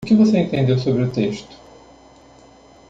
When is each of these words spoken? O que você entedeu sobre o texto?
O 0.03 0.07
que 0.07 0.15
você 0.15 0.39
entedeu 0.39 0.79
sobre 0.79 1.03
o 1.03 1.11
texto? 1.11 1.55